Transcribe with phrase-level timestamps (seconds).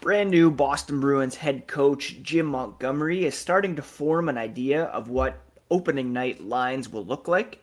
[0.00, 5.10] Brand new Boston Bruins head coach Jim Montgomery is starting to form an idea of
[5.10, 7.62] what opening night lines will look like.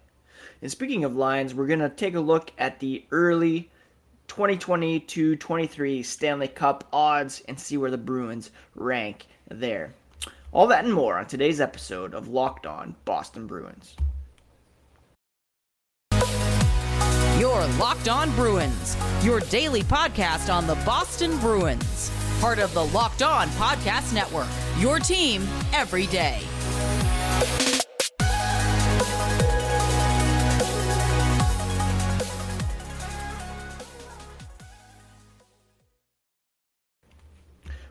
[0.61, 3.71] And speaking of lines, we're going to take a look at the early
[4.27, 9.95] 2022 23 Stanley Cup odds and see where the Bruins rank there.
[10.51, 13.95] All that and more on today's episode of Locked On Boston Bruins.
[17.39, 23.23] Your Locked On Bruins, your daily podcast on the Boston Bruins part of the Locked
[23.23, 24.47] On Podcast Network.
[24.77, 26.39] Your team every day.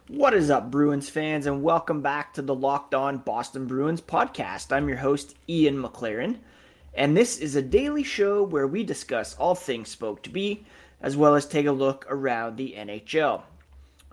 [0.09, 4.70] What is up, Bruins fans, and welcome back to the Locked On Boston Bruins podcast.
[4.70, 6.38] I'm your host, Ian McLaren,
[6.94, 10.64] and this is a daily show where we discuss all things Spoked B,
[11.00, 13.42] as well as take a look around the NHL.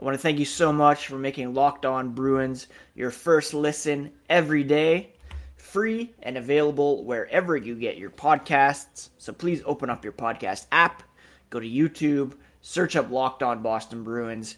[0.04, 4.12] I want to thank you so much for making Locked On Bruins your first listen
[4.30, 5.14] every day,
[5.56, 9.12] free and available wherever you get your podcasts.
[9.18, 11.04] So please open up your podcast app,
[11.50, 14.58] go to YouTube, search up Locked On Boston Bruins,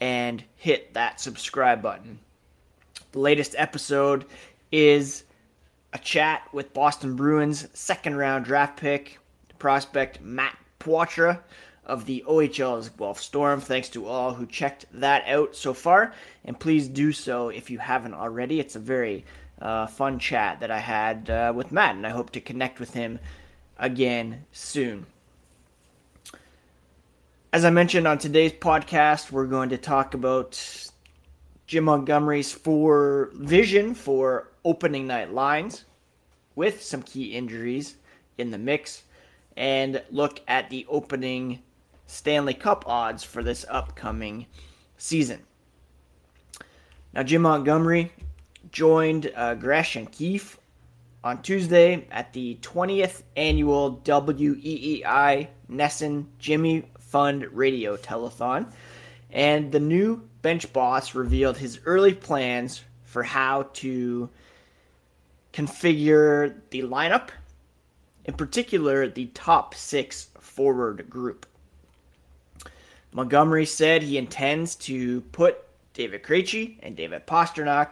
[0.00, 2.18] and hit that subscribe button.
[3.12, 4.24] The latest episode
[4.72, 5.24] is
[5.92, 9.18] a chat with Boston Bruins second round draft pick
[9.58, 11.40] prospect Matt Poitras
[11.88, 13.60] of the OHL's Guelph Storm.
[13.60, 16.12] Thanks to all who checked that out so far,
[16.44, 18.60] and please do so if you haven't already.
[18.60, 19.24] It's a very
[19.60, 22.94] uh, fun chat that I had uh, with Matt, and I hope to connect with
[22.94, 23.18] him
[23.78, 25.06] again soon.
[27.52, 30.90] As I mentioned on today's podcast, we're going to talk about
[31.66, 35.84] Jim Montgomery's for vision for opening night lines
[36.54, 37.96] with some key injuries
[38.36, 39.02] in the mix
[39.56, 41.62] and look at the opening
[42.08, 44.46] Stanley Cup odds for this upcoming
[44.96, 45.42] season.
[47.12, 48.10] Now, Jim Montgomery
[48.72, 50.58] joined uh, Gresh and Keefe
[51.22, 58.72] on Tuesday at the 20th annual WEEI NESN Jimmy Fund Radio Telethon,
[59.30, 64.30] and the new bench boss revealed his early plans for how to
[65.52, 67.28] configure the lineup,
[68.24, 71.46] in particular the top six forward group.
[73.12, 75.58] Montgomery said he intends to put
[75.94, 77.90] David Krejci and David Pastrnak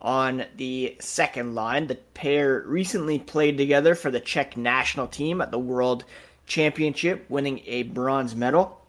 [0.00, 1.86] on the second line.
[1.86, 6.04] The pair recently played together for the Czech national team at the World
[6.46, 8.80] Championship, winning a bronze medal.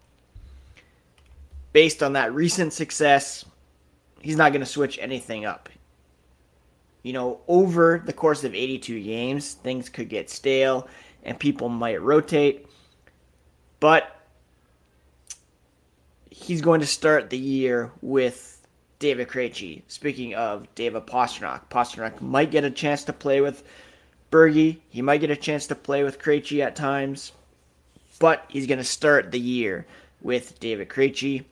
[1.73, 3.45] Based on that recent success,
[4.21, 5.69] he's not going to switch anything up.
[7.03, 10.87] You know, over the course of 82 games, things could get stale
[11.23, 12.67] and people might rotate.
[13.79, 14.19] But
[16.39, 18.66] he's going to start the year with
[19.00, 19.81] David Krejci.
[19.88, 23.63] Speaking of David Pastrnak, Pastrnak might get a chance to play with
[24.31, 24.77] Bergie.
[24.89, 27.33] He might get a chance to play with Krejci at times,
[28.19, 29.85] but he's going to start the year
[30.22, 31.44] with David Krejci,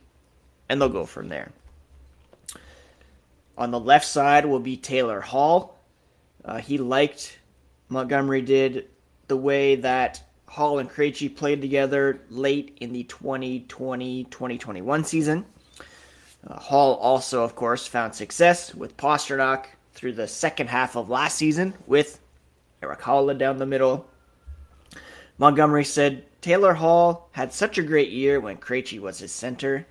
[0.70, 1.52] and they'll go from there.
[3.58, 5.78] On the left side will be Taylor Hall.
[6.46, 7.40] Uh, he liked
[7.90, 8.88] Montgomery did
[9.28, 15.46] the way that Hall and Krejci played together late in the 2020-2021 season.
[16.46, 21.38] Uh, Hall also, of course, found success with Pastrnak through the second half of last
[21.38, 22.20] season with
[22.82, 24.08] Eric Haula down the middle.
[25.38, 29.86] Montgomery said Taylor Hall had such a great year when Krejci was his center.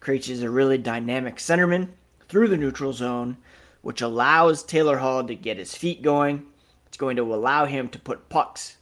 [0.00, 1.88] Krejci is a really dynamic centerman
[2.28, 3.36] through the neutral zone,
[3.82, 6.46] which allows Taylor Hall to get his feet going.
[6.86, 8.78] It's going to allow him to put pucks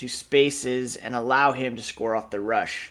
[0.00, 2.90] to spaces and allow him to score off the rush.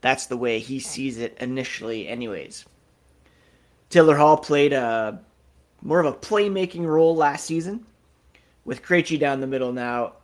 [0.00, 2.64] That's the way he sees it initially, anyways.
[3.90, 5.20] Taylor Hall played a
[5.82, 7.86] more of a playmaking role last season
[8.64, 10.14] with Krejci down the middle now.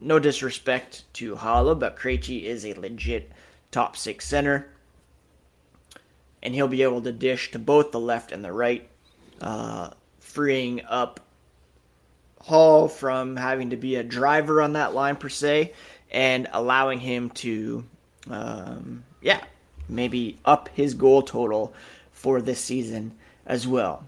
[0.00, 3.30] No disrespect to Haula, but Krejci is a legit
[3.70, 4.70] top six center,
[6.42, 8.88] and he'll be able to dish to both the left and the right,
[9.42, 9.90] uh,
[10.20, 11.20] freeing up
[12.46, 15.72] Hall from having to be a driver on that line per se,
[16.12, 17.84] and allowing him to,
[18.30, 19.42] um, yeah,
[19.88, 21.74] maybe up his goal total
[22.12, 23.16] for this season
[23.46, 24.04] as well.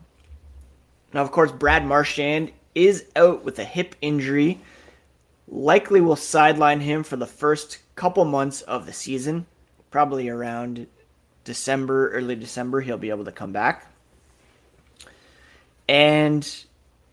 [1.13, 4.61] Now, of course, Brad Marchand is out with a hip injury.
[5.49, 9.47] Likely will sideline him for the first couple months of the season.
[9.91, 10.87] Probably around
[11.43, 13.91] December, early December, he'll be able to come back.
[15.89, 16.49] And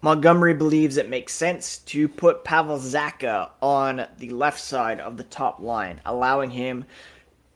[0.06, 5.24] Montgomery believes it makes sense to put Pavel Zacha on the left side of the
[5.24, 6.86] top line, allowing him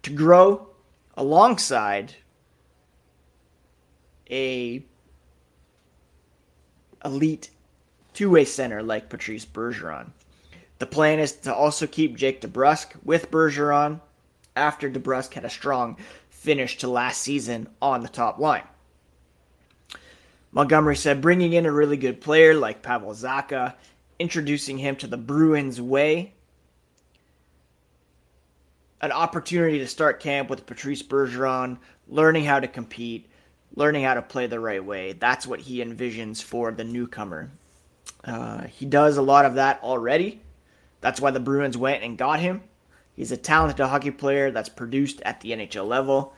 [0.01, 0.67] to grow
[1.15, 2.15] alongside
[4.31, 4.83] a
[7.05, 7.51] elite
[8.15, 10.09] two-way center like Patrice Bergeron.
[10.79, 14.01] The plan is to also keep Jake DeBrusk with Bergeron
[14.55, 15.97] after DeBrusk had a strong
[16.31, 18.63] finish to last season on the top line.
[20.51, 23.75] Montgomery said bringing in a really good player like Pavel Zacha,
[24.17, 26.33] introducing him to the Bruins way,
[29.01, 33.29] an opportunity to start camp with Patrice Bergeron, learning how to compete,
[33.75, 35.13] learning how to play the right way.
[35.13, 37.51] That's what he envisions for the newcomer.
[38.25, 40.41] Uh, he does a lot of that already.
[40.99, 42.61] That's why the Bruins went and got him.
[43.15, 46.33] He's a talented hockey player that's produced at the NHL level,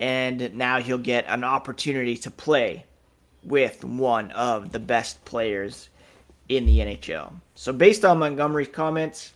[0.00, 2.86] and now he'll get an opportunity to play
[3.44, 5.88] with one of the best players
[6.48, 7.32] in the NHL.
[7.54, 9.34] So, based on Montgomery's comments,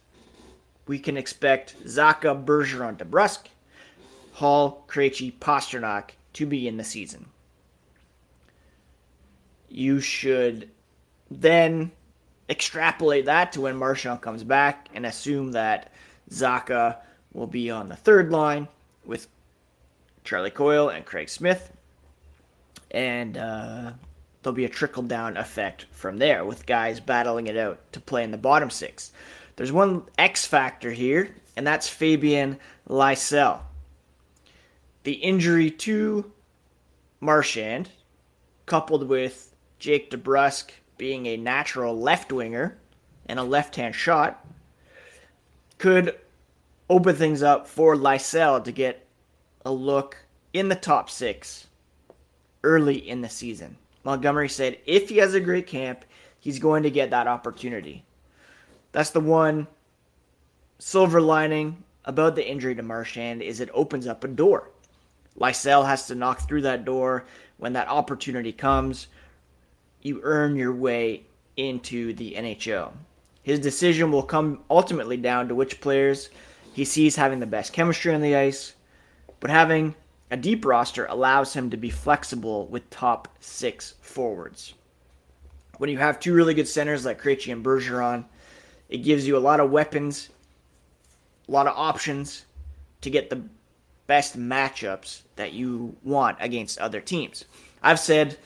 [0.86, 3.46] we can expect Zacha, Bergeron, DeBrusk,
[4.32, 7.26] Hall, Krejci, Pastrnak to be in the season.
[9.68, 10.70] You should
[11.30, 11.92] then
[12.48, 15.92] extrapolate that to when Marchand comes back and assume that
[16.30, 16.96] Zacha
[17.32, 18.68] will be on the third line
[19.04, 19.28] with
[20.24, 21.72] Charlie Coyle and Craig Smith.
[22.90, 23.92] And uh,
[24.42, 28.24] there'll be a trickle down effect from there with guys battling it out to play
[28.24, 29.12] in the bottom six.
[29.56, 32.58] There's one X factor here, and that's Fabian
[32.88, 33.60] Lysell.
[35.02, 36.32] The injury to
[37.20, 37.90] Marchand,
[38.66, 42.78] coupled with Jake DeBrusk being a natural left winger
[43.26, 44.44] and a left hand shot,
[45.78, 46.16] could
[46.90, 49.06] open things up for Lysell to get
[49.64, 50.16] a look
[50.52, 51.67] in the top six
[52.64, 53.76] early in the season.
[54.04, 56.04] Montgomery said if he has a great camp,
[56.40, 58.04] he's going to get that opportunity.
[58.92, 59.66] That's the one
[60.78, 64.70] silver lining about the injury to Marchand is it opens up a door.
[65.38, 67.26] Lysell has to knock through that door
[67.58, 69.08] when that opportunity comes.
[70.02, 71.24] You earn your way
[71.56, 72.92] into the NHL.
[73.42, 76.30] His decision will come ultimately down to which players
[76.72, 78.74] he sees having the best chemistry on the ice,
[79.40, 79.94] but having
[80.30, 84.74] a deep roster allows him to be flexible with top six forwards.
[85.78, 88.24] When you have two really good centers like Krejci and Bergeron,
[88.88, 90.28] it gives you a lot of weapons,
[91.48, 92.44] a lot of options
[93.00, 93.42] to get the
[94.06, 97.44] best matchups that you want against other teams.
[97.82, 98.38] I've said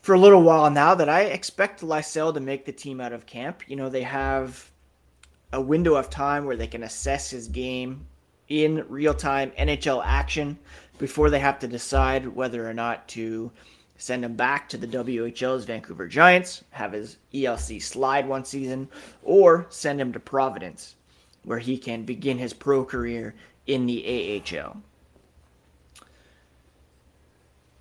[0.00, 3.26] for a little while now that I expect Lysell to make the team out of
[3.26, 3.62] camp.
[3.66, 4.70] You know, they have
[5.52, 8.06] a window of time where they can assess his game
[8.48, 10.58] in real time NHL action
[10.98, 13.50] before they have to decide whether or not to
[13.98, 18.88] send him back to the WHL's Vancouver Giants, have his ELC slide one season,
[19.22, 20.96] or send him to Providence,
[21.44, 23.34] where he can begin his pro career
[23.66, 24.82] in the AHL.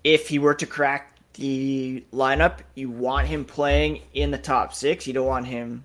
[0.03, 5.07] If he were to crack the lineup, you want him playing in the top six.
[5.07, 5.83] You don't want him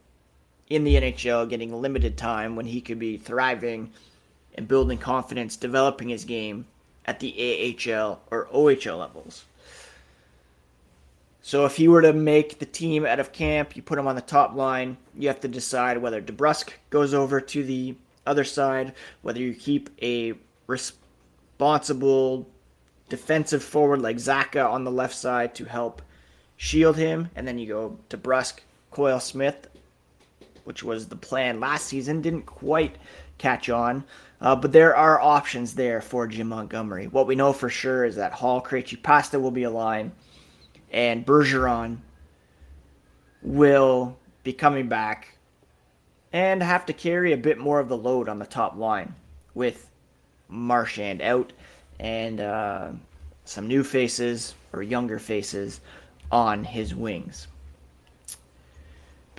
[0.69, 3.93] in the NHL getting limited time when he could be thriving
[4.61, 6.67] and building confidence, developing his game
[7.07, 9.47] at the AHL or OHL levels.
[11.41, 14.17] So if he were to make the team out of camp, you put him on
[14.17, 17.95] the top line, you have to decide whether DeBrusk goes over to the
[18.27, 18.93] other side,
[19.23, 20.35] whether you keep a
[20.67, 22.47] responsible
[23.09, 26.03] defensive forward like Zacha on the left side to help
[26.59, 28.59] shield him, and then you go DeBrusk,
[28.91, 29.69] Coyle Smith,
[30.65, 32.97] which was the plan last season, didn't quite
[33.39, 34.05] catch on.
[34.41, 37.09] Uh, but there are options there for Jim Montgomery.
[37.09, 40.13] What we know for sure is that Hall, Krejci, Pasta will be a line,
[40.91, 41.99] and Bergeron
[43.43, 45.37] will be coming back
[46.33, 49.15] and have to carry a bit more of the load on the top line
[49.55, 49.91] with
[50.49, 51.53] Marchand out
[51.99, 52.91] and uh,
[53.45, 55.81] some new faces or younger faces
[56.31, 57.49] on his wings.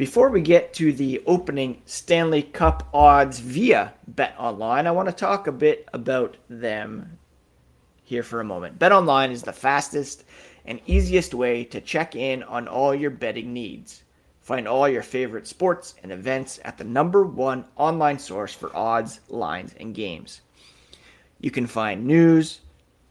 [0.02, 5.14] Before we get to the opening Stanley Cup odds via Bet Online, I want to
[5.14, 7.20] talk a bit about them
[8.04, 8.80] here for a moment.
[8.80, 10.24] Bet Online is the fastest
[10.66, 14.02] and easiest way to check in on all your betting needs.
[14.40, 19.20] Find all your favorite sports and events at the number one online source for odds,
[19.30, 20.42] lines, and games.
[21.40, 22.62] You can find news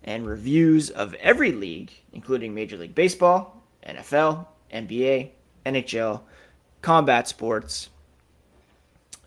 [0.02, 5.30] and reviews of every league, including Major League Baseball, NFL, NBA,
[5.64, 6.23] NHL,
[6.82, 7.88] combat sports,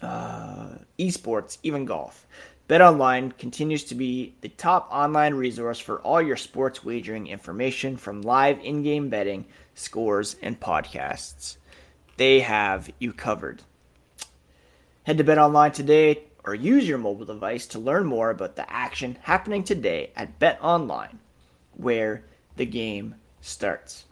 [0.01, 0.69] uh,
[1.00, 2.25] esports, even golf.
[2.69, 8.22] BetOnline continues to be the top online resource for all your sports wagering information from
[8.22, 9.45] live in game betting,
[9.75, 11.57] scores, and podcasts.
[12.17, 13.62] They have you covered.
[15.03, 19.17] Head to BetOnline today or use your mobile device to learn more about the action
[19.22, 21.17] happening today at BetOnline,
[21.74, 22.24] where
[22.55, 24.05] the game starts.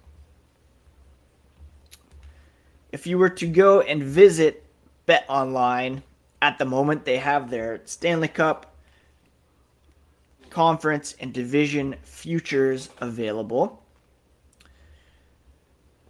[2.92, 4.66] If you were to go and visit
[5.06, 6.04] Bet Online
[6.42, 8.76] at the moment, they have their Stanley Cup,
[10.50, 13.82] Conference, and Division futures available.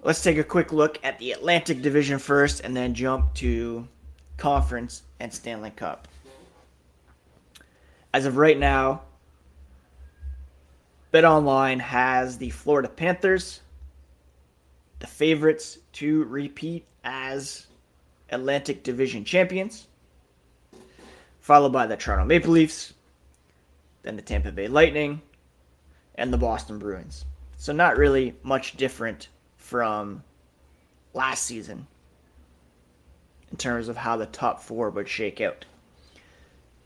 [0.03, 3.87] Let's take a quick look at the Atlantic Division first and then jump to
[4.37, 6.07] Conference and Stanley Cup.
[8.11, 9.03] As of right now,
[11.13, 13.61] BetOnline has the Florida Panthers,
[15.01, 17.67] the favorites to repeat as
[18.29, 19.87] Atlantic Division champions,
[21.41, 22.93] followed by the Toronto Maple Leafs,
[24.03, 25.21] then the Tampa Bay Lightning,
[26.15, 27.25] and the Boston Bruins.
[27.57, 29.27] So, not really much different
[29.57, 30.23] from
[31.13, 31.85] last season
[33.51, 35.65] in terms of how the top four would shake out.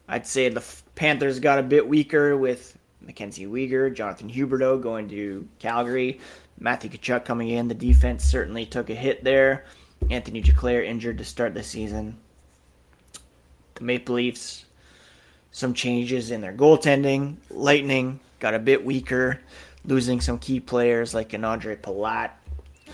[0.07, 0.63] I'd say the
[0.95, 6.19] Panthers got a bit weaker with Mackenzie Weegar, Jonathan Huberdeau going to Calgary,
[6.59, 7.67] Matthew Tkachuk coming in.
[7.67, 9.65] The defense certainly took a hit there.
[10.09, 12.17] Anthony Duclair injured to start the season.
[13.75, 14.65] The Maple Leafs,
[15.51, 17.37] some changes in their goaltending.
[17.49, 19.41] Lightning got a bit weaker,
[19.83, 22.31] losing some key players like Ondrej Palat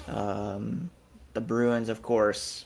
[0.08, 0.90] um,
[1.34, 2.66] the Bruins, of course,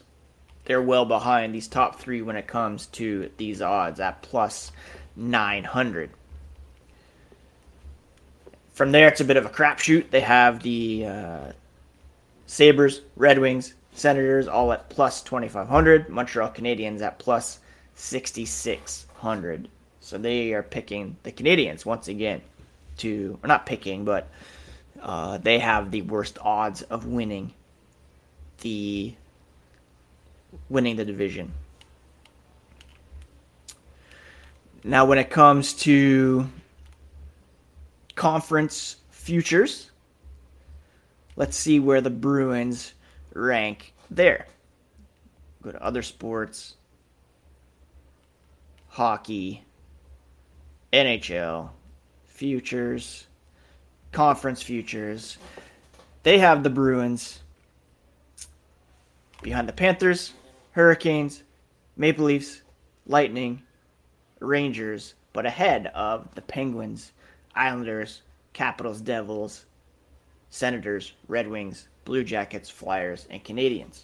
[0.65, 4.71] they're well behind these top three when it comes to these odds at plus
[5.15, 6.09] 900.
[8.75, 10.09] From there, it's a bit of a crapshoot.
[10.09, 11.51] They have the uh,
[12.45, 16.09] Sabres, Red Wings, Senators all at plus 2,500.
[16.09, 17.59] Montreal Canadiens at plus
[17.95, 19.69] 6,600.
[20.01, 22.41] So they are picking the Canadiens once again
[22.97, 24.27] to, or not picking, but
[25.01, 27.53] uh, they have the worst odds of winning
[28.59, 29.13] the
[30.69, 31.53] winning the division.
[34.83, 36.49] Now, when it comes to
[38.15, 39.91] conference futures,
[41.35, 42.93] let's see where the Bruins
[43.33, 44.47] rank there.
[45.61, 46.75] Go to other sports,
[48.87, 49.63] hockey,
[50.91, 51.69] NHL,
[52.25, 53.27] futures
[54.15, 55.37] conference futures.
[56.23, 57.41] They have the Bruins
[59.43, 60.31] behind the Panthers,
[60.71, 61.43] Hurricanes,
[61.97, 62.61] Maple Leafs,
[63.05, 63.61] Lightning,
[64.39, 67.11] Rangers, but ahead of the Penguins,
[67.55, 68.21] Islanders,
[68.53, 69.65] Capitals, Devils,
[70.49, 74.03] Senators, Red Wings, Blue Jackets, Flyers, and Canadiens.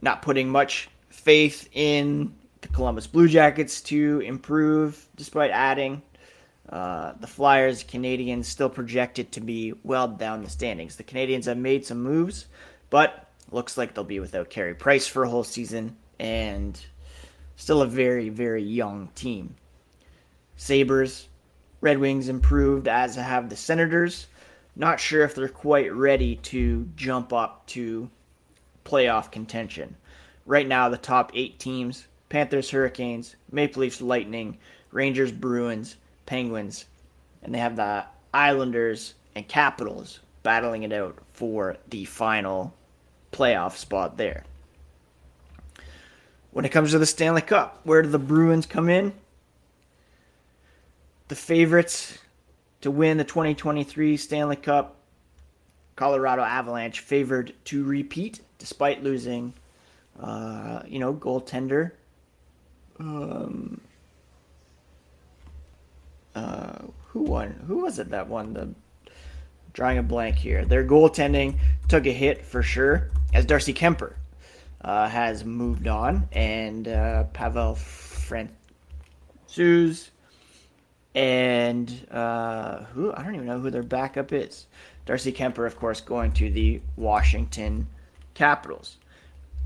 [0.00, 6.02] Not putting much faith in the Columbus Blue Jackets to improve despite adding
[6.68, 10.96] uh, the Flyers, Canadiens still projected to be well down the standings.
[10.96, 12.46] The Canadiens have made some moves,
[12.90, 16.80] but looks like they'll be without Carey Price for a whole season, and
[17.54, 19.54] still a very, very young team.
[20.56, 21.28] Sabres,
[21.80, 24.26] Red Wings improved, as have the Senators.
[24.74, 28.10] Not sure if they're quite ready to jump up to
[28.84, 29.96] playoff contention.
[30.44, 34.58] Right now, the top eight teams Panthers, Hurricanes, Maple Leafs, Lightning,
[34.90, 35.96] Rangers, Bruins,
[36.26, 36.86] Penguins,
[37.42, 42.74] and they have the Islanders and Capitals battling it out for the final
[43.32, 44.44] playoff spot there.
[46.50, 49.12] When it comes to the Stanley Cup, where do the Bruins come in?
[51.28, 52.18] The favorites
[52.82, 54.96] to win the 2023 Stanley Cup,
[55.96, 59.54] Colorado Avalanche, favored to repeat despite losing,
[60.20, 61.92] uh, you know, goaltender
[62.98, 63.80] um,
[66.34, 66.78] uh,
[67.08, 67.64] who won?
[67.66, 68.74] Who was it that won the?
[69.72, 70.64] Drawing a blank here.
[70.64, 74.14] Their goaltending took a hit for sure, as Darcy Kuemper
[74.80, 78.48] uh, has moved on, and uh, Pavel Francouz,
[81.16, 84.66] and uh, who I don't even know who their backup is.
[85.06, 87.88] Darcy Kuemper, of course, going to the Washington
[88.34, 88.98] Capitals.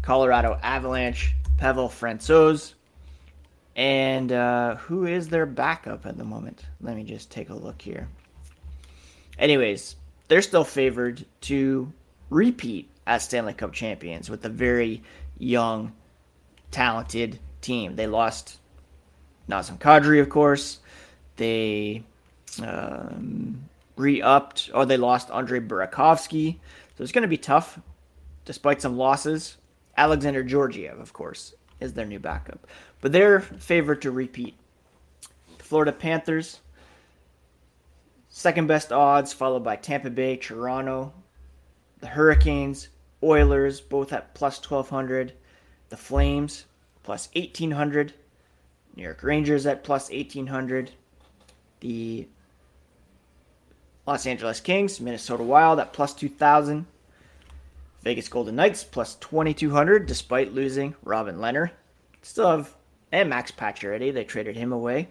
[0.01, 2.75] Colorado Avalanche, Pavel Francouz,
[3.75, 6.65] and uh, who is their backup at the moment?
[6.81, 8.09] Let me just take a look here.
[9.39, 9.97] Anyways,
[10.29, 11.93] they're still favored to
[12.31, 15.03] repeat as Stanley Cup champions with a very
[15.39, 15.93] young,
[16.71, 17.97] talented team.
[17.97, 18.59] They lost
[19.49, 20.80] Nazem Kadri, of course.
[21.41, 22.03] They
[22.63, 23.65] um,
[23.97, 26.57] re-upped, or they lost Andre Burakovsky.
[26.95, 27.79] So it's going to be tough,
[28.45, 29.57] despite some losses.
[29.97, 32.67] Alexander Georgiev, of course, is their new backup.
[33.01, 34.55] But they're favored to repeat.
[35.61, 36.61] Florida Panthers,
[38.29, 41.11] second best odds, followed by Tampa Bay, Toronto,
[42.01, 42.91] the Hurricanes,
[43.23, 45.33] Oilers, both at plus 1200,
[45.89, 46.67] the Flames,
[47.03, 48.13] plus 1800,
[48.95, 50.91] New York Rangers at plus 1800,
[51.81, 52.27] the
[54.07, 56.87] Los Angeles Kings, Minnesota Wild at plus 2,000.
[58.03, 61.71] Vegas Golden Knights plus 2,200 despite losing Robin Lehner.
[62.23, 62.75] Still have,
[63.13, 65.09] and Max Pacioretty, they traded him away.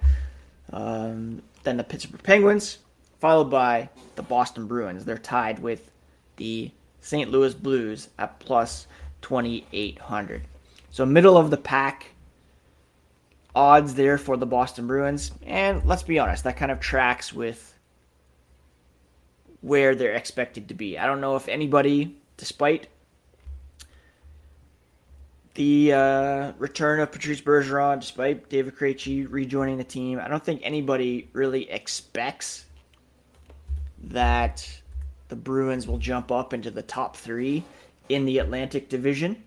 [0.73, 2.79] Um, then the Pittsburgh Penguins,
[3.19, 5.05] followed by the Boston Bruins.
[5.05, 5.91] They're tied with
[6.38, 6.71] the
[7.01, 7.29] St.
[7.29, 8.88] Louis Blues at plus
[9.21, 10.43] 2,800.
[10.91, 12.11] So middle of the pack
[13.56, 15.32] odds there for the Boston Bruins.
[15.46, 17.74] And let's be honest, that kind of tracks with
[19.62, 20.98] where they're expected to be.
[20.98, 22.88] I don't know if anybody, despite
[25.56, 30.62] the uh, return of Patrice Bergeron, despite David Krejci rejoining the team, I don't think
[30.63, 32.65] anybody really expects
[34.03, 34.82] that
[35.27, 37.63] the Bruins will jump up into the top three
[38.08, 39.44] in the Atlantic Division.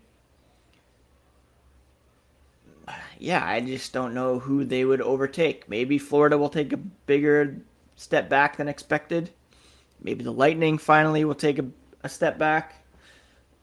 [3.19, 5.69] Yeah, I just don't know who they would overtake.
[5.69, 7.61] Maybe Florida will take a bigger
[7.95, 9.29] step back than expected.
[10.01, 11.65] Maybe the Lightning finally will take a,
[12.03, 12.83] a step back.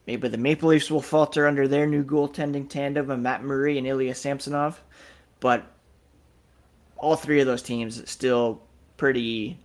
[0.07, 3.85] Maybe the Maple Leafs will falter under their new goaltending tandem of Matt Murray and
[3.85, 4.81] Ilya Samsonov.
[5.39, 5.63] But
[6.97, 8.61] all three of those teams still
[8.97, 9.59] pretty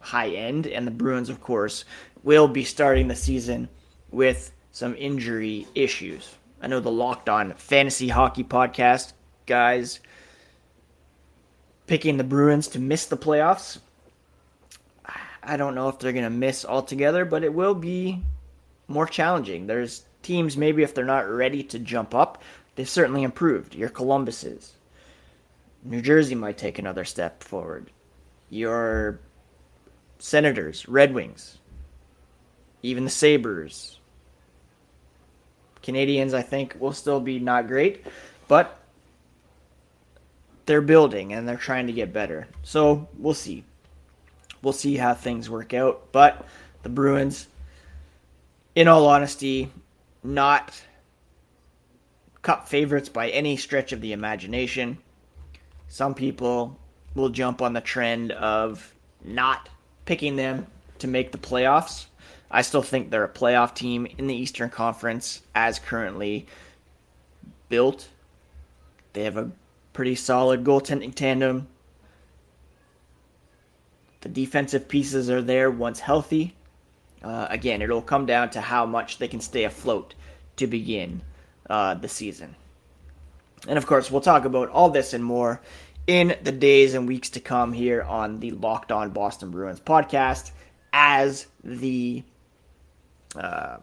[0.00, 1.84] high end, and the Bruins, of course,
[2.22, 3.68] will be starting the season
[4.10, 6.36] with some injury issues.
[6.62, 9.14] I know the Locked On Fantasy Hockey Podcast
[9.46, 9.98] guys
[11.88, 13.80] picking the Bruins to miss the playoffs.
[15.42, 18.22] I don't know if they're going to miss altogether, but it will be
[18.86, 19.66] more challenging.
[19.66, 22.42] There's teams, maybe if they're not ready to jump up,
[22.76, 23.74] they've certainly improved.
[23.74, 24.74] Your Columbuses.
[25.82, 27.90] New Jersey might take another step forward.
[28.50, 29.18] Your
[30.20, 31.58] Senators, Red Wings,
[32.82, 33.98] even the Sabres.
[35.82, 38.06] Canadiens, I think, will still be not great,
[38.48, 38.78] but
[40.66, 42.46] they're building and they're trying to get better.
[42.62, 43.64] So we'll see.
[44.62, 46.12] We'll see how things work out.
[46.12, 46.46] But
[46.82, 47.48] the Bruins,
[48.74, 49.70] in all honesty,
[50.22, 50.80] not
[52.42, 54.98] cup favorites by any stretch of the imagination.
[55.88, 56.78] Some people
[57.14, 59.68] will jump on the trend of not
[60.04, 60.66] picking them
[60.98, 62.06] to make the playoffs.
[62.52, 66.46] I still think they're a playoff team in the Eastern Conference as currently
[67.70, 68.08] built.
[69.14, 69.50] They have a
[69.94, 71.68] pretty solid goaltending tandem.
[74.20, 76.54] The defensive pieces are there once healthy.
[77.22, 80.14] Uh, again, it'll come down to how much they can stay afloat
[80.56, 81.22] to begin
[81.70, 82.54] uh, the season.
[83.66, 85.60] And of course, we'll talk about all this and more
[86.06, 90.50] in the days and weeks to come here on the Locked On Boston Bruins podcast
[90.92, 92.22] as the
[93.36, 93.76] uh,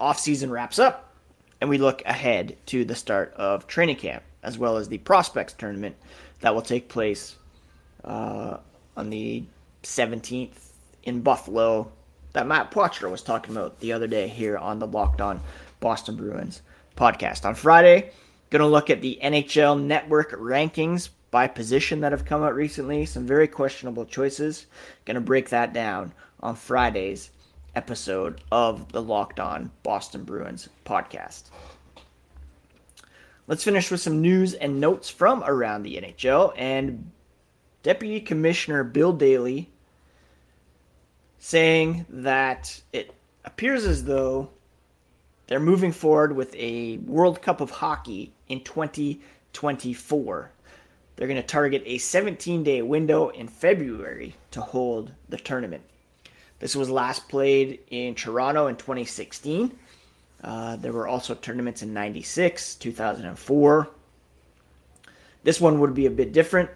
[0.00, 1.14] offseason wraps up
[1.60, 5.52] and we look ahead to the start of training camp as well as the prospects
[5.52, 5.96] tournament
[6.40, 7.36] that will take place
[8.04, 8.58] uh,
[8.96, 9.42] on the
[9.82, 10.70] 17th
[11.04, 11.90] in Buffalo
[12.32, 15.40] that Matt Poitras was talking about the other day here on the Locked On
[15.80, 16.60] Boston Bruins
[16.94, 17.46] podcast.
[17.46, 18.10] On Friday,
[18.50, 23.06] going to look at the NHL Network rankings by position that have come out recently.
[23.06, 24.66] Some very questionable choices.
[25.06, 27.30] Going to break that down on Friday's
[27.76, 31.44] episode of the Locked On Boston Bruins podcast.
[33.46, 36.52] Let's finish with some news and notes from around the NHL.
[36.56, 37.12] And
[37.82, 39.70] Deputy Commissioner Bill Daly
[41.38, 44.50] saying that it appears as though
[45.46, 50.50] they're moving forward with a World Cup of Hockey in 2024.
[51.14, 55.82] They're going to target a 17 day window in February to hold the tournament.
[56.58, 59.76] This was last played in Toronto in 2016.
[60.42, 63.90] Uh, there were also tournaments in 96, 2004.
[65.42, 66.70] This one would be a bit different.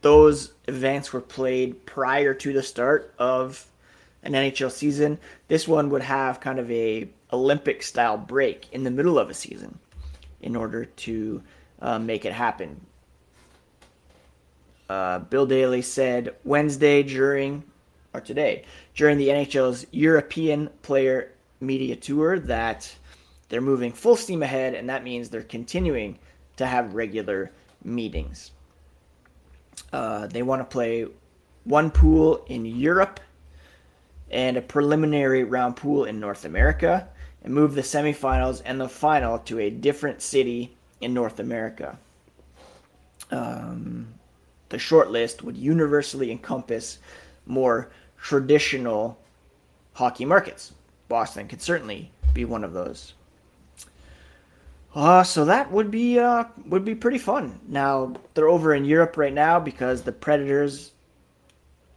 [0.00, 3.66] Those events were played prior to the start of
[4.22, 5.18] an NHL season.
[5.48, 9.34] This one would have kind of a Olympic style break in the middle of a
[9.34, 9.78] season
[10.40, 11.42] in order to
[11.80, 12.80] uh, make it happen.
[14.88, 17.64] Uh, Bill Daly said Wednesday during,
[18.14, 22.94] or today, during the NHL's European Player Media Tour that
[23.48, 26.18] they're moving full steam ahead, and that means they're continuing
[26.56, 27.50] to have regular
[27.84, 28.50] meetings.
[29.92, 31.06] Uh, they want to play
[31.64, 33.20] one pool in Europe
[34.30, 37.06] and a preliminary round pool in North America,
[37.44, 41.98] and move the semifinals and the final to a different city in North America.
[43.30, 44.14] Um,
[44.70, 46.98] the short list would universally encompass
[47.46, 47.90] more
[48.22, 49.18] traditional
[49.94, 50.72] hockey markets.
[51.08, 53.14] Boston could certainly be one of those.
[54.94, 57.58] Uh, so that would be uh, would be pretty fun.
[57.66, 60.92] Now they're over in Europe right now because the Predators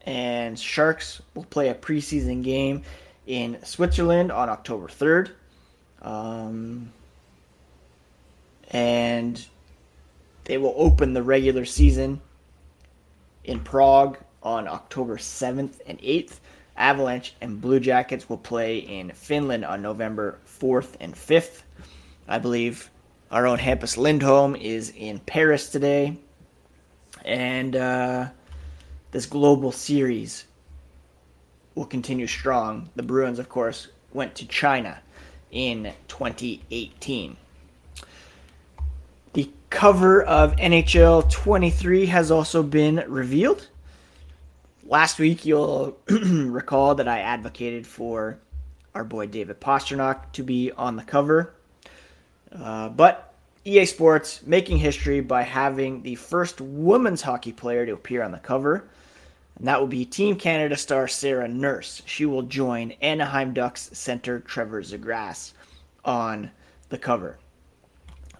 [0.05, 2.83] and Sharks will play a preseason game
[3.27, 5.31] in Switzerland on October 3rd.
[6.01, 6.91] Um,
[8.71, 9.45] and
[10.45, 12.21] they will open the regular season
[13.43, 16.39] in Prague on October 7th and 8th.
[16.77, 21.63] Avalanche and Blue Jackets will play in Finland on November 4th and 5th.
[22.27, 22.89] I believe
[23.31, 26.17] our own Hampus Lindholm is in Paris today.
[27.23, 28.27] And uh,
[29.11, 30.45] this global series
[31.73, 32.89] will continue strong.
[32.95, 34.99] The Bruins, of course, went to China
[35.51, 37.37] in 2018.
[39.33, 43.67] The cover of NHL 23 has also been revealed.
[44.87, 48.37] Last week, you'll recall that I advocated for
[48.93, 51.55] our boy David Pastrnak to be on the cover.
[52.51, 53.33] Uh, but
[53.65, 58.37] EA Sports making history by having the first women's hockey player to appear on the
[58.37, 58.87] cover.
[59.57, 62.03] And that will be Team Canada star Sarah Nurse.
[62.05, 65.53] She will join Anaheim Ducks center Trevor Zegras
[66.03, 66.51] on
[66.89, 67.39] the cover.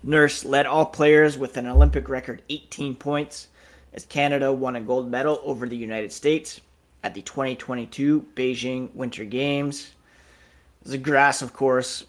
[0.03, 3.47] Nurse led all players with an Olympic record 18 points
[3.95, 6.60] as Canada won a gold medal over the United States
[7.03, 9.91] at the 2022 Beijing Winter Games.
[10.86, 12.05] Zegras, of course,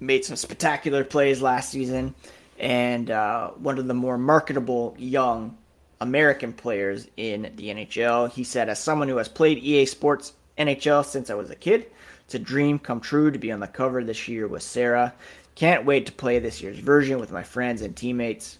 [0.00, 2.14] made some spectacular plays last season
[2.58, 5.56] and uh, one of the more marketable young
[6.00, 8.30] American players in the NHL.
[8.30, 11.86] He said, as someone who has played EA Sports NHL since I was a kid,
[12.24, 15.14] it's a dream come true to be on the cover this year with Sarah.
[15.54, 18.58] Can't wait to play this year's version with my friends and teammates.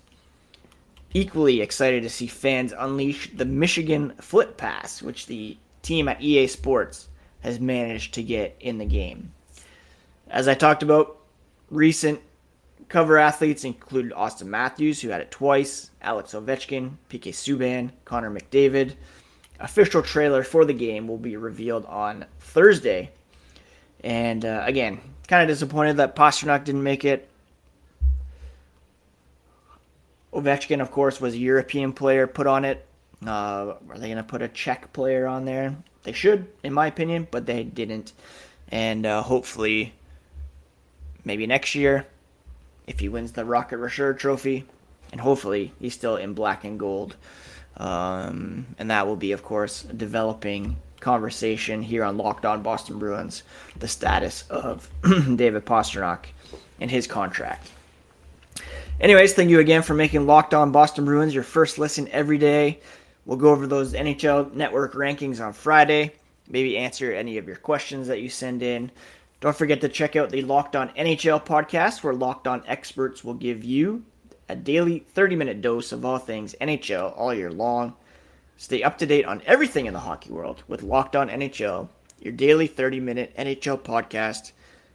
[1.15, 6.47] Equally excited to see fans unleash the Michigan Flip Pass, which the team at EA
[6.47, 7.09] Sports
[7.41, 9.33] has managed to get in the game.
[10.29, 11.19] As I talked about,
[11.71, 12.21] recent
[12.89, 18.95] cover athletes included Auston Matthews, who had it twice, Alex Ovechkin, PK Subban, Connor McDavid.
[19.61, 23.11] Official trailer for the game will be revealed on Thursday.
[24.05, 27.29] And uh, again, kind of disappointed that Pastrnak didn't make it.
[30.41, 32.87] Ovechkin, of course, was a European player put on it.
[33.27, 35.77] Uh, are they going to put a Czech player on there?
[36.05, 38.13] They should, in my opinion, but they didn't.
[38.71, 39.93] And uh, hopefully,
[41.25, 42.07] maybe next year,
[42.87, 44.65] if he wins the Rocket Richard Trophy,
[45.13, 47.17] and hopefully he's still in black and gold.
[47.77, 53.43] Um, and that will be, of course, developing conversation here on Locked On Boston Bruins,
[53.79, 56.27] the status of David Pastrnak
[56.81, 57.71] and his contract.
[59.01, 62.81] Anyways, thank you again for making Locked On Boston Bruins your first listen every day.
[63.27, 66.15] We'll go over those NHL network rankings on Friday,
[66.49, 68.91] maybe answer any of your questions that you send in.
[69.39, 73.35] Don't forget to check out the Locked On NHL podcast, where Locked On experts will
[73.35, 74.03] give you
[74.49, 77.95] a daily 30 minute dose of all things NHL all year long.
[78.57, 82.33] Stay up to date on everything in the hockey world with Locked On NHL, your
[82.33, 84.51] daily 30 minute NHL podcast,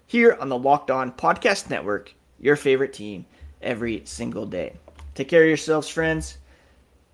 [0.05, 3.25] here on the Locked On Podcast Network, your favorite team
[3.63, 4.73] every single day.
[5.15, 6.37] Take care of yourselves, friends.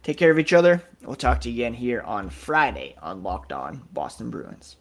[0.04, 0.82] Take care of each other.
[1.04, 4.78] We'll talk to you again here on Friday on Locked On Boston Bruins.